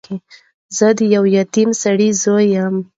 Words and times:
زه 0.77 0.87
د 0.97 0.99
یوه 1.15 1.31
پتمن 1.51 1.73
سړی 1.83 2.09
زوی 2.23 2.45
یم. 2.55 2.75